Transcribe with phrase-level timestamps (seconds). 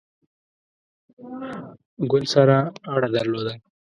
[2.09, 2.57] ګوند سره
[2.93, 3.53] اړه درلوده.